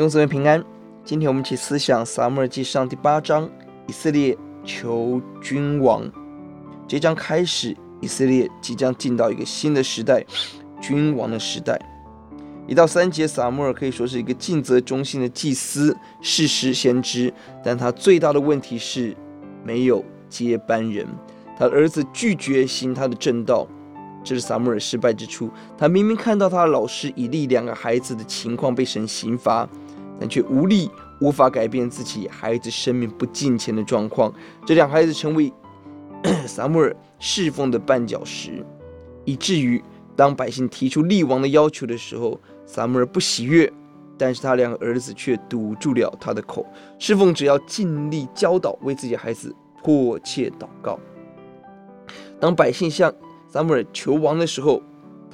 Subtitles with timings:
[0.00, 0.64] 弟兄姊妹平安。
[1.04, 3.46] 今天我们一起思想撒母耳记上第八章，
[3.86, 4.34] 以色列
[4.64, 6.10] 求君王。
[6.88, 10.24] 这章开始，以色列即将进到一个新的时代，
[10.80, 11.78] 君王的时代。
[12.66, 17.30] 一到三节，撒母耳可以说是一个尽责忠心的祭司、士师、先知，
[17.62, 19.14] 但他最大的问题是
[19.62, 21.06] 没有接班人，
[21.58, 23.68] 他的儿子拒绝行他的正道。
[24.24, 25.50] 这是撒母耳失败之处。
[25.76, 29.66] 他明明看到他的老师以利两个孩子的情况被神刑罚，
[30.20, 34.30] 但却无力、无法改变自己孩子生命不敬虔的状况。
[34.66, 35.50] 这两孩子成为
[36.46, 38.64] 撒母耳侍奉的绊脚石，
[39.24, 39.82] 以至于
[40.14, 43.72] 当百姓提出立王的要求的时候，撒母耳不喜悦，
[44.18, 46.66] 但是他两个儿子却堵住了他的口。
[46.98, 51.00] 侍奉者要尽力教导，为自己孩子迫切祷告。
[52.38, 53.10] 当百姓向
[53.48, 54.82] 撒母耳求王的时候，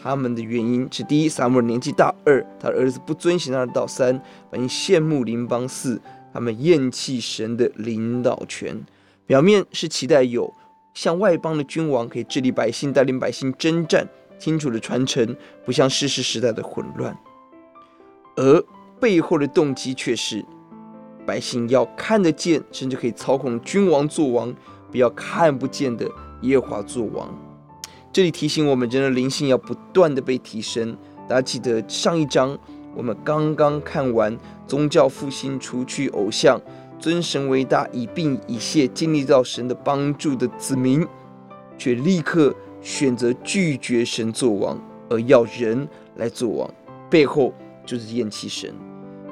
[0.02, 4.16] 他们的原因是：第一，撒母耳年纪大；二，他的儿子不遵循他的道；三，
[4.50, 6.00] 百姓羡慕邻邦；四，
[6.32, 8.84] 他们厌弃神的领导权。
[9.26, 10.52] 表面是期待有
[10.94, 14.06] 像外邦的君王可以治理百姓，带领百姓征战，
[14.38, 17.12] 清楚的传承，不像世世时代的混乱；
[18.36, 18.64] 而
[19.00, 20.44] 背后的动机却是
[21.26, 24.54] 百姓要看得见，甚至可以操控君王做王，
[24.92, 26.08] 不要看不见的
[26.42, 27.45] 耶华做王。
[28.16, 30.96] 这里提醒我们，人的灵性要不断的被提升。
[31.28, 32.58] 大家记得上一章
[32.94, 34.34] 我们刚刚看完
[34.66, 36.58] 宗教复兴，除去偶像，
[36.98, 41.06] 尊神为大，以并以谢，经历到神的帮助的子民，
[41.76, 46.70] 却立刻选择拒绝神做王，而要人来做王，
[47.10, 47.52] 背后
[47.84, 48.72] 就是厌弃神。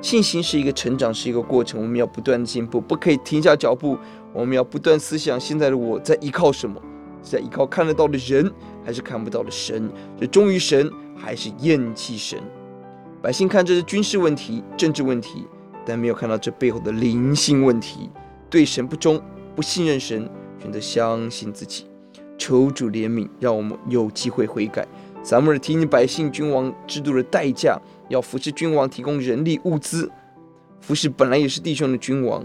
[0.02, 3.96] 信心是一个成长，是一个过程，我们要不断的进步，不可以停下脚步。
[4.34, 6.78] 我们要不断思想，现在的我在依靠什么？
[7.25, 8.53] 是在依靠看得到的人，
[8.84, 9.91] 还是看不到的神？
[10.20, 12.39] 是忠于神，还是厌弃神？
[13.22, 15.46] 百姓看这是军事问题、政治问题，
[15.86, 18.11] 但没有看到这背后的灵性问题。
[18.51, 19.20] 对神不忠，
[19.57, 20.29] 不信任神，
[20.61, 21.86] 选择相信自己。
[22.36, 24.86] 求主怜悯，让我们有机会悔改。
[25.23, 27.80] 撒母耳提醒百姓，君王制度的代价，
[28.11, 30.11] 要服侍君王，提供人力物资。
[30.80, 32.45] 服侍本来也是弟兄的君王，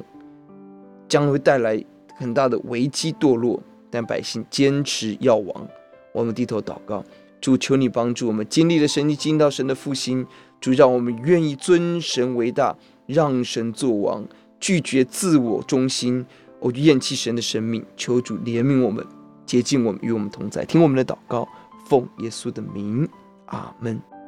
[1.09, 1.83] 将会带来
[2.15, 3.61] 很大的危机堕落。
[3.89, 5.67] 但百姓坚持要王，
[6.11, 7.03] 我们低头祷告，
[7.41, 10.25] 主求你帮助我们经历了神你，经到神的复兴。
[10.61, 14.27] 主让我们愿意尊神为大，让神做王，
[14.59, 16.25] 拒绝自我中心，
[16.59, 17.81] 我就厌弃神的生命。
[17.95, 19.05] 求主怜悯我们，
[19.45, 20.65] 洁净我们，与我们同在。
[20.65, 21.47] 听我们的祷告，
[21.87, 23.07] 奉耶稣的名，
[23.45, 24.18] 阿门。